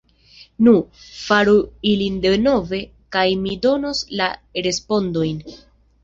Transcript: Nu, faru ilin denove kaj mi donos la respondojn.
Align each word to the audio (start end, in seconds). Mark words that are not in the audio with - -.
Nu, 0.67 0.71
faru 1.25 1.51
ilin 1.89 2.15
denove 2.23 2.79
kaj 3.15 3.25
mi 3.41 3.53
donos 3.65 4.01
la 4.23 4.31
respondojn. 4.69 5.37